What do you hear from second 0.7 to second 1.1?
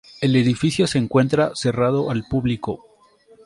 se